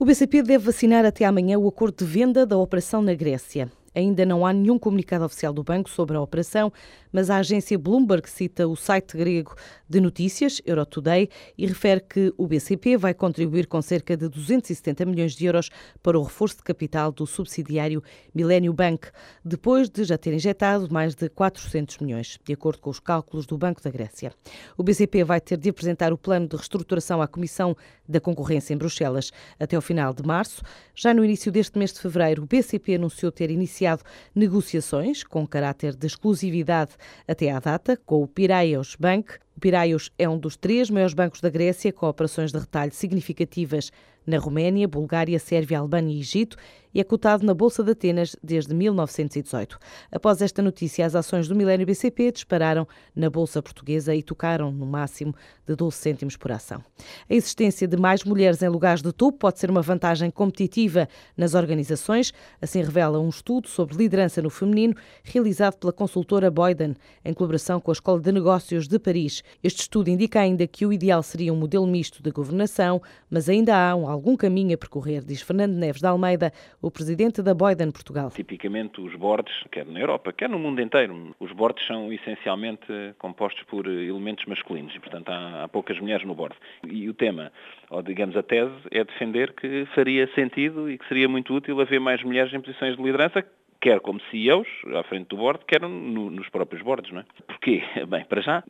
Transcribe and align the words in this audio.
O 0.00 0.04
BCP 0.06 0.42
deve 0.42 0.64
vacinar 0.64 1.04
até 1.04 1.26
amanhã 1.26 1.58
o 1.58 1.68
acordo 1.68 2.02
de 2.02 2.10
venda 2.10 2.46
da 2.46 2.56
operação 2.56 3.02
na 3.02 3.12
Grécia. 3.12 3.70
Ainda 3.94 4.24
não 4.24 4.46
há 4.46 4.52
nenhum 4.52 4.78
comunicado 4.78 5.24
oficial 5.24 5.52
do 5.52 5.64
banco 5.64 5.90
sobre 5.90 6.16
a 6.16 6.20
operação, 6.20 6.72
mas 7.12 7.28
a 7.28 7.38
agência 7.38 7.76
Bloomberg 7.76 8.28
cita 8.30 8.68
o 8.68 8.76
site 8.76 9.16
grego 9.16 9.54
de 9.88 10.00
notícias, 10.00 10.62
Eurotoday, 10.64 11.28
e 11.58 11.66
refere 11.66 12.00
que 12.00 12.32
o 12.38 12.46
BCP 12.46 12.96
vai 12.96 13.12
contribuir 13.12 13.66
com 13.66 13.82
cerca 13.82 14.16
de 14.16 14.28
270 14.28 15.04
milhões 15.04 15.32
de 15.34 15.44
euros 15.46 15.70
para 16.00 16.18
o 16.18 16.22
reforço 16.22 16.58
de 16.58 16.62
capital 16.62 17.10
do 17.10 17.26
subsidiário 17.26 18.02
Millennium 18.32 18.72
Bank, 18.72 19.08
depois 19.44 19.88
de 19.90 20.04
já 20.04 20.16
ter 20.16 20.32
injetado 20.32 20.88
mais 20.92 21.16
de 21.16 21.28
400 21.28 21.98
milhões, 21.98 22.38
de 22.44 22.52
acordo 22.52 22.80
com 22.80 22.90
os 22.90 23.00
cálculos 23.00 23.44
do 23.44 23.58
Banco 23.58 23.82
da 23.82 23.90
Grécia. 23.90 24.32
O 24.78 24.84
BCP 24.84 25.24
vai 25.24 25.40
ter 25.40 25.56
de 25.56 25.68
apresentar 25.68 26.12
o 26.12 26.18
plano 26.18 26.46
de 26.46 26.54
reestruturação 26.54 27.20
à 27.20 27.26
Comissão 27.26 27.76
da 28.08 28.20
Concorrência 28.20 28.72
em 28.72 28.76
Bruxelas 28.76 29.32
até 29.58 29.74
ao 29.74 29.82
final 29.82 30.14
de 30.14 30.22
março. 30.22 30.62
Já 30.94 31.12
no 31.12 31.24
início 31.24 31.50
deste 31.50 31.76
mês 31.76 31.92
de 31.92 32.00
fevereiro, 32.00 32.44
o 32.44 32.46
BCP 32.46 32.94
anunciou 32.94 33.32
ter 33.32 33.50
iniciado 33.50 33.79
iniciado 33.80 34.02
negociações 34.34 35.24
com 35.24 35.46
caráter 35.46 35.96
de 35.96 36.06
exclusividade 36.06 36.92
até 37.26 37.50
à 37.50 37.58
data 37.58 37.96
com 37.96 38.22
o 38.22 38.28
Piraeus 38.28 38.96
Bank. 38.98 39.38
O 39.56 39.60
Piraeus 39.60 40.10
é 40.18 40.28
um 40.28 40.38
dos 40.38 40.56
três 40.56 40.88
maiores 40.90 41.14
bancos 41.14 41.40
da 41.40 41.50
Grécia, 41.50 41.92
com 41.92 42.06
operações 42.06 42.52
de 42.52 42.58
retalho 42.58 42.92
significativas 42.92 43.90
na 44.26 44.38
Roménia, 44.38 44.86
Bulgária, 44.86 45.38
Sérvia, 45.38 45.78
Albânia 45.78 46.14
e 46.14 46.20
Egito 46.20 46.56
e 46.92 47.00
é 47.00 47.04
cotado 47.04 47.46
na 47.46 47.54
Bolsa 47.54 47.84
de 47.84 47.92
Atenas 47.92 48.34
desde 48.42 48.74
1918. 48.74 49.78
Após 50.10 50.42
esta 50.42 50.60
notícia, 50.60 51.06
as 51.06 51.14
ações 51.14 51.46
do 51.46 51.54
Milênio 51.54 51.86
BCP 51.86 52.32
dispararam 52.32 52.86
na 53.14 53.30
Bolsa 53.30 53.62
Portuguesa 53.62 54.14
e 54.14 54.22
tocaram 54.22 54.72
no 54.72 54.86
máximo 54.86 55.34
de 55.66 55.76
12 55.76 55.96
cêntimos 55.96 56.36
por 56.36 56.50
ação. 56.50 56.82
A 57.28 57.34
existência 57.34 57.86
de 57.86 57.96
mais 57.96 58.24
mulheres 58.24 58.62
em 58.62 58.68
lugares 58.68 59.02
de 59.02 59.12
topo 59.12 59.38
pode 59.38 59.60
ser 59.60 59.70
uma 59.70 59.82
vantagem 59.82 60.30
competitiva 60.30 61.08
nas 61.36 61.54
organizações, 61.54 62.32
assim 62.60 62.82
revela 62.82 63.20
um 63.20 63.28
estudo 63.28 63.68
sobre 63.68 63.96
liderança 63.96 64.42
no 64.42 64.50
feminino 64.50 64.94
realizado 65.22 65.76
pela 65.76 65.92
consultora 65.92 66.50
Boyden, 66.50 66.96
em 67.24 67.32
colaboração 67.32 67.80
com 67.80 67.90
a 67.90 67.94
Escola 67.94 68.20
de 68.20 68.32
Negócios 68.32 68.88
de 68.88 68.98
Paris. 68.98 69.42
Este 69.62 69.80
estudo 69.80 70.08
indica 70.08 70.40
ainda 70.40 70.66
que 70.66 70.86
o 70.86 70.92
ideal 70.92 71.22
seria 71.22 71.52
um 71.52 71.56
modelo 71.56 71.86
misto 71.86 72.22
de 72.22 72.30
governação, 72.30 73.00
mas 73.30 73.48
ainda 73.48 73.74
há 73.74 73.90
algum 73.90 74.36
caminho 74.36 74.74
a 74.74 74.78
percorrer, 74.78 75.24
diz 75.24 75.42
Fernando 75.42 75.74
Neves 75.74 76.00
de 76.00 76.06
Almeida, 76.06 76.52
o 76.80 76.90
presidente 76.90 77.42
da 77.42 77.54
Boyden 77.54 77.90
Portugal. 77.90 78.30
Tipicamente 78.30 79.00
os 79.00 79.14
boards, 79.14 79.52
quer 79.70 79.86
na 79.86 80.00
Europa, 80.00 80.32
quer 80.32 80.48
no 80.48 80.58
mundo 80.58 80.80
inteiro, 80.80 81.34
os 81.38 81.52
boards 81.52 81.86
são 81.86 82.12
essencialmente 82.12 82.86
compostos 83.18 83.62
por 83.64 83.86
elementos 83.86 84.44
masculinos 84.46 84.94
e, 84.94 85.00
portanto, 85.00 85.28
há, 85.28 85.64
há 85.64 85.68
poucas 85.68 85.98
mulheres 86.00 86.26
no 86.26 86.34
board. 86.34 86.56
E 86.86 87.08
o 87.08 87.14
tema, 87.14 87.52
ou 87.90 88.02
digamos 88.02 88.36
a 88.36 88.42
tese, 88.42 88.74
é 88.90 89.04
defender 89.04 89.52
que 89.54 89.86
faria 89.94 90.28
sentido 90.34 90.90
e 90.90 90.98
que 90.98 91.06
seria 91.08 91.28
muito 91.28 91.52
útil 91.54 91.80
haver 91.80 92.00
mais 92.00 92.22
mulheres 92.22 92.52
em 92.52 92.60
posições 92.60 92.96
de 92.96 93.02
liderança, 93.02 93.44
quer 93.80 94.00
como 94.00 94.20
CEOs, 94.30 94.68
à 94.94 95.02
frente 95.04 95.28
do 95.28 95.36
board, 95.36 95.64
quer 95.66 95.80
no, 95.80 96.30
nos 96.30 96.48
próprios 96.48 96.82
boards, 96.82 97.10
não 97.10 97.20
é? 97.20 97.24
Porquê? 97.46 97.82
Bem, 98.08 98.24
para 98.24 98.40
já, 98.40 98.62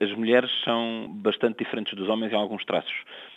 as 0.00 0.12
mulheres 0.12 0.50
são 0.64 1.08
bastante 1.14 1.58
diferentes 1.58 1.94
dos 1.94 2.08
homens 2.08 2.32
em 2.32 2.36
alguns 2.36 2.64
traços. 2.64 2.94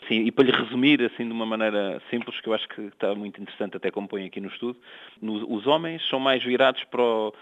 Sim, 0.07 0.25
e 0.25 0.31
para 0.31 0.45
lhe 0.45 0.51
resumir, 0.51 1.01
assim, 1.01 1.25
de 1.25 1.31
uma 1.31 1.45
maneira 1.45 2.01
simples, 2.09 2.39
que 2.41 2.49
eu 2.49 2.53
acho 2.53 2.67
que 2.67 2.81
está 2.81 3.15
muito 3.15 3.41
interessante, 3.41 3.77
até 3.77 3.89
como 3.89 4.07
põe 4.07 4.25
aqui 4.25 4.41
no 4.41 4.49
estudo, 4.49 4.77
os 5.21 5.65
homens 5.65 6.05
são 6.09 6.19
mais 6.19 6.43
virados 6.43 6.83
para 6.85 7.01
o 7.01 7.33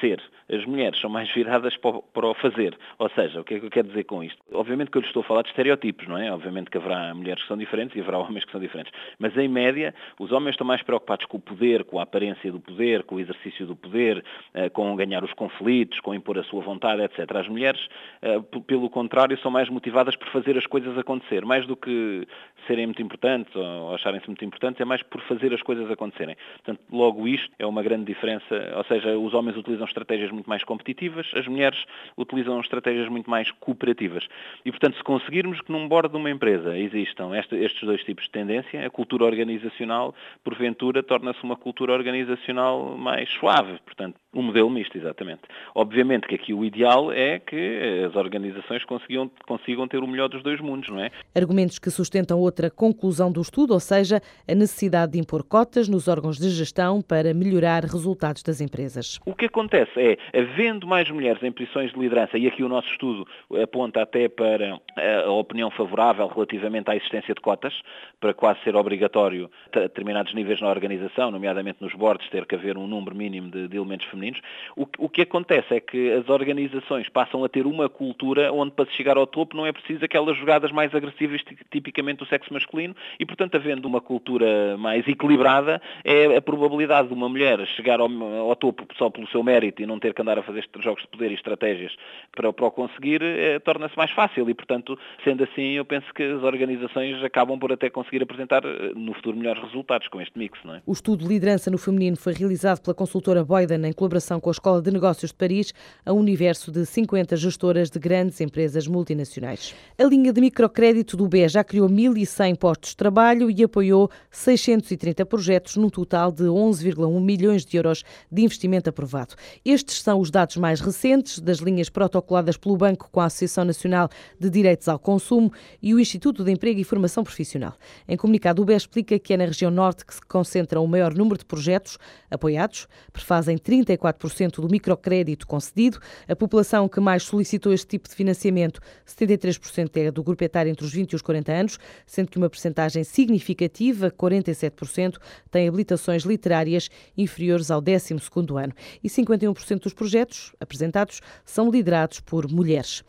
ser. 0.00 0.22
As 0.52 0.64
mulheres 0.64 1.00
são 1.00 1.08
mais 1.08 1.32
viradas 1.32 1.76
para 1.76 2.26
o, 2.26 2.34
fazer. 2.34 2.76
Ou 2.98 3.08
seja, 3.10 3.40
o 3.40 3.44
que 3.44 3.54
é 3.54 3.60
que 3.60 3.66
eu 3.66 3.70
quero 3.70 3.88
dizer 3.88 4.04
com 4.04 4.22
isto? 4.22 4.38
Obviamente 4.52 4.90
que 4.90 4.98
eu 4.98 5.00
lhe 5.00 5.06
estou 5.06 5.22
a 5.22 5.24
falar 5.24 5.42
de 5.42 5.50
estereótipos, 5.50 6.08
não 6.08 6.18
é? 6.18 6.32
Obviamente 6.32 6.70
que 6.70 6.76
haverá 6.76 7.14
mulheres 7.14 7.42
que 7.42 7.48
são 7.48 7.56
diferentes 7.56 7.96
e 7.96 8.00
haverá 8.00 8.18
homens 8.18 8.44
que 8.44 8.50
são 8.50 8.60
diferentes. 8.60 8.92
Mas, 9.18 9.36
em 9.36 9.48
média, 9.48 9.94
os 10.18 10.32
homens 10.32 10.54
estão 10.54 10.66
mais 10.66 10.82
preocupados 10.82 11.26
com 11.26 11.36
o 11.36 11.40
poder, 11.40 11.84
com 11.84 12.00
a 12.00 12.02
aparência 12.02 12.50
do 12.50 12.58
poder, 12.58 13.04
com 13.04 13.16
o 13.16 13.20
exercício 13.20 13.64
do 13.64 13.76
poder, 13.76 14.24
eh, 14.54 14.68
com 14.68 14.94
ganhar 14.96 15.22
os 15.22 15.32
conflitos, 15.34 16.00
com 16.00 16.12
impor 16.12 16.38
a 16.38 16.42
sua 16.44 16.62
vontade, 16.62 17.02
etc. 17.02 17.36
As 17.36 17.48
mulheres, 17.48 17.80
eh, 18.20 18.40
pelo 18.66 18.90
contrário, 18.90 19.38
são 19.38 19.50
mais 19.50 19.68
motivadas 19.68 20.16
por 20.16 20.28
fazer 20.30 20.58
as 20.58 20.66
coisas 20.66 20.98
acontecer. 20.98 21.44
Mais 21.44 21.64
do 21.66 21.76
que 21.76 22.26
serem 22.66 22.86
muito 22.86 23.02
importantes 23.02 23.54
ou 23.54 23.94
acharem-se 23.94 24.26
muito 24.26 24.44
importantes, 24.44 24.80
é 24.80 24.84
mais 24.84 25.02
por 25.02 25.20
fazer 25.22 25.54
as 25.54 25.62
coisas 25.62 25.88
acontecerem. 25.90 26.36
Portanto, 26.64 26.80
logo 26.90 27.28
isto 27.28 27.50
é 27.58 27.66
uma 27.66 27.82
grande 27.82 28.04
diferença. 28.04 28.72
Ou 28.76 28.84
seja, 28.84 29.16
os 29.16 29.32
homens 29.32 29.56
utilizam 29.56 29.79
utilizam 29.80 29.86
estratégias 29.86 30.30
muito 30.30 30.48
mais 30.48 30.64
competitivas, 30.64 31.30
as 31.34 31.46
mulheres 31.46 31.78
utilizam 32.16 32.60
estratégias 32.60 33.08
muito 33.08 33.30
mais 33.30 33.50
cooperativas. 33.52 34.26
E, 34.64 34.70
portanto, 34.70 34.96
se 34.96 35.02
conseguirmos 35.02 35.60
que 35.60 35.72
num 35.72 35.88
bordo 35.88 36.10
de 36.10 36.16
uma 36.16 36.30
empresa 36.30 36.76
existam 36.76 37.30
estes 37.34 37.82
dois 37.82 38.02
tipos 38.04 38.24
de 38.24 38.30
tendência, 38.30 38.86
a 38.86 38.90
cultura 38.90 39.24
organizacional, 39.24 40.14
porventura, 40.44 41.02
torna-se 41.02 41.42
uma 41.42 41.56
cultura 41.56 41.92
organizacional 41.92 42.96
mais 42.96 43.28
suave. 43.30 43.78
Portanto, 43.84 44.16
um 44.34 44.42
modelo 44.42 44.70
misto, 44.70 44.96
exatamente. 44.96 45.42
Obviamente 45.74 46.26
que 46.26 46.34
aqui 46.34 46.54
o 46.54 46.64
ideal 46.64 47.12
é 47.12 47.38
que 47.38 48.04
as 48.06 48.14
organizações 48.14 48.84
consigam, 48.84 49.30
consigam 49.46 49.88
ter 49.88 49.98
o 49.98 50.06
melhor 50.06 50.28
dos 50.28 50.42
dois 50.42 50.60
mundos, 50.60 50.88
não 50.88 51.00
é? 51.00 51.10
Argumentos 51.34 51.78
que 51.78 51.90
sustentam 51.90 52.38
outra 52.38 52.70
conclusão 52.70 53.32
do 53.32 53.40
estudo, 53.40 53.72
ou 53.72 53.80
seja, 53.80 54.20
a 54.46 54.54
necessidade 54.54 55.12
de 55.12 55.18
impor 55.18 55.42
cotas 55.42 55.88
nos 55.88 56.06
órgãos 56.08 56.38
de 56.38 56.48
gestão 56.50 57.00
para 57.00 57.34
melhorar 57.34 57.84
resultados 57.84 58.42
das 58.42 58.60
empresas. 58.60 59.18
O 59.26 59.34
que 59.34 59.46
acontece 59.46 59.69
é, 59.76 60.16
havendo 60.38 60.86
mais 60.86 61.08
mulheres 61.10 61.42
em 61.42 61.52
posições 61.52 61.92
de 61.92 61.98
liderança, 61.98 62.38
e 62.38 62.46
aqui 62.46 62.62
o 62.62 62.68
nosso 62.68 62.88
estudo 62.90 63.26
aponta 63.62 64.02
até 64.02 64.28
para 64.28 64.80
a 65.26 65.30
opinião 65.30 65.70
favorável 65.70 66.26
relativamente 66.28 66.90
à 66.90 66.96
existência 66.96 67.34
de 67.34 67.40
cotas, 67.40 67.74
para 68.20 68.34
quase 68.34 68.60
ser 68.62 68.76
obrigatório 68.76 69.50
a 69.72 69.80
determinados 69.80 70.34
níveis 70.34 70.60
na 70.60 70.68
organização, 70.68 71.30
nomeadamente 71.30 71.78
nos 71.80 71.94
boards, 71.94 72.28
ter 72.30 72.46
que 72.46 72.54
haver 72.54 72.76
um 72.76 72.86
número 72.86 73.14
mínimo 73.14 73.50
de, 73.50 73.68
de 73.68 73.76
elementos 73.76 74.06
femininos, 74.06 74.40
o, 74.76 74.86
o, 74.98 75.08
que 75.08 75.22
acontece 75.22 75.74
é 75.74 75.80
que 75.80 76.12
as 76.12 76.28
organizações 76.28 77.08
passam 77.08 77.44
a 77.44 77.48
ter 77.48 77.66
uma 77.66 77.88
cultura 77.88 78.52
onde 78.52 78.72
para 78.72 78.86
se 78.86 78.96
chegar 78.96 79.16
ao 79.16 79.26
topo 79.26 79.56
não 79.56 79.66
é 79.66 79.72
preciso 79.72 80.04
aquelas 80.04 80.36
jogadas 80.36 80.70
mais 80.72 80.94
agressivas 80.94 81.42
tipicamente 81.70 82.18
do 82.18 82.26
sexo 82.26 82.52
masculino 82.52 82.94
e, 83.18 83.26
portanto, 83.26 83.56
havendo 83.56 83.86
uma 83.86 84.00
cultura 84.00 84.76
mais 84.76 85.06
equilibrada, 85.06 85.80
é 86.04 86.36
a 86.36 86.42
probabilidade 86.42 87.08
de 87.08 87.14
uma 87.14 87.28
mulher 87.28 87.64
chegar 87.68 88.00
ao, 88.00 88.10
ao 88.48 88.56
topo 88.56 88.86
só 88.96 89.10
pelo 89.10 89.28
seu 89.28 89.42
mérito 89.42 89.82
e 89.82 89.86
não 89.86 89.98
ter 89.98 90.14
que 90.14 90.22
andar 90.22 90.38
a 90.38 90.42
fazer 90.42 90.68
jogos 90.80 91.02
de 91.02 91.08
poder 91.08 91.30
e 91.30 91.34
estratégias 91.34 91.94
para, 92.32 92.52
para 92.52 92.66
o 92.66 92.70
conseguir, 92.70 93.22
é, 93.22 93.58
torna-se 93.58 93.96
mais 93.96 94.10
fácil 94.10 94.48
e, 94.48 94.54
portanto, 94.54 94.89
sendo 95.24 95.44
assim, 95.44 95.72
eu 95.72 95.84
penso 95.84 96.06
que 96.14 96.22
as 96.22 96.42
organizações 96.42 97.22
acabam 97.22 97.58
por 97.58 97.72
até 97.72 97.90
conseguir 97.90 98.22
apresentar 98.22 98.64
eh, 98.64 98.92
no 98.94 99.14
futuro 99.14 99.36
melhores 99.36 99.62
resultados 99.62 100.08
com 100.08 100.20
este 100.20 100.38
mix. 100.38 100.58
Não 100.64 100.74
é? 100.74 100.82
O 100.86 100.92
estudo 100.92 101.24
de 101.24 101.28
liderança 101.28 101.70
no 101.70 101.78
feminino 101.78 102.16
foi 102.16 102.32
realizado 102.32 102.80
pela 102.80 102.94
consultora 102.94 103.44
Boyden 103.44 103.86
em 103.86 103.92
colaboração 103.92 104.40
com 104.40 104.50
a 104.50 104.52
Escola 104.52 104.82
de 104.82 104.90
Negócios 104.90 105.30
de 105.30 105.36
Paris, 105.36 105.72
a 106.04 106.12
um 106.12 106.18
universo 106.18 106.70
de 106.70 106.84
50 106.86 107.36
gestoras 107.36 107.90
de 107.90 107.98
grandes 107.98 108.40
empresas 108.40 108.86
multinacionais. 108.86 109.74
A 109.98 110.04
linha 110.04 110.32
de 110.32 110.40
microcrédito 110.40 111.16
do 111.16 111.28
BE 111.28 111.48
já 111.48 111.62
criou 111.62 111.88
1.100 111.88 112.56
postos 112.56 112.90
de 112.90 112.96
trabalho 112.96 113.50
e 113.50 113.62
apoiou 113.62 114.10
630 114.30 115.24
projetos, 115.26 115.76
num 115.76 115.90
total 115.90 116.32
de 116.32 116.44
11,1 116.44 117.20
milhões 117.20 117.64
de 117.64 117.76
euros 117.76 118.04
de 118.30 118.42
investimento 118.42 118.90
aprovado. 118.90 119.34
Estes 119.64 120.00
são 120.02 120.20
os 120.20 120.30
dados 120.30 120.56
mais 120.56 120.80
recentes 120.80 121.38
das 121.40 121.58
linhas 121.58 121.88
protocoladas 121.88 122.56
pelo 122.56 122.76
Banco 122.76 123.08
com 123.10 123.20
a 123.20 123.26
Associação 123.26 123.64
Nacional 123.64 124.08
de 124.38 124.48
Direitos 124.50 124.69
ao 124.88 124.98
Consumo 124.98 125.52
e 125.82 125.94
o 125.94 126.00
Instituto 126.00 126.44
de 126.44 126.52
Emprego 126.52 126.80
e 126.80 126.84
Formação 126.84 127.24
Profissional. 127.24 127.74
Em 128.06 128.16
comunicado, 128.16 128.62
o 128.62 128.64
BE 128.64 128.74
explica 128.74 129.18
que 129.18 129.32
é 129.32 129.36
na 129.36 129.46
região 129.46 129.70
norte 129.70 130.04
que 130.04 130.14
se 130.14 130.20
concentra 130.20 130.80
o 130.80 130.86
maior 130.86 131.14
número 131.14 131.38
de 131.38 131.44
projetos 131.44 131.98
apoiados, 132.30 132.86
prefazem 133.12 133.56
34 133.56 134.00
34% 134.00 134.60
do 134.60 134.68
microcrédito 134.68 135.46
concedido. 135.46 135.98
A 136.28 136.36
população 136.36 136.88
que 136.88 137.00
mais 137.00 137.22
solicitou 137.22 137.72
este 137.72 137.86
tipo 137.86 138.08
de 138.08 138.14
financiamento, 138.14 138.80
73% 139.06 139.90
é 139.96 140.10
do 140.10 140.22
grupo 140.22 140.42
etário 140.44 140.70
entre 140.70 140.84
os 140.84 140.92
20 140.92 141.12
e 141.12 141.16
os 141.16 141.22
40 141.22 141.52
anos, 141.52 141.78
sendo 142.06 142.30
que 142.30 142.38
uma 142.38 142.50
percentagem 142.50 143.04
significativa, 143.04 144.10
47%, 144.10 145.16
tem 145.50 145.68
habilitações 145.68 146.24
literárias 146.24 146.88
inferiores 147.16 147.70
ao 147.70 147.82
12º 147.82 148.62
ano. 148.62 148.72
E 149.02 149.08
51% 149.08 149.80
dos 149.80 149.94
projetos 149.94 150.52
apresentados 150.60 151.20
são 151.44 151.70
liderados 151.70 152.20
por 152.20 152.50
mulheres. 152.50 153.02